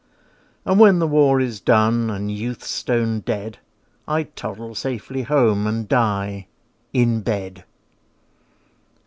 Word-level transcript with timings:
And 0.65 0.79
when 0.79 0.97
the 0.97 1.05
war 1.05 1.39
is 1.39 1.59
done 1.59 2.09
and 2.09 2.31
youth 2.31 2.63
stone 2.63 3.19
dead, 3.19 3.59
I'd 4.07 4.35
toddle 4.35 4.73
safely 4.73 5.21
home 5.21 5.67
and 5.67 5.87
die 5.87 6.47
in 6.91 7.21
bed. 7.21 7.65